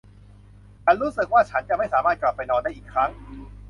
[0.83, 3.09] ฉันรู้สึกว่าฉันจะไม่สามารถกลับไปนอนได้อีกครั้ง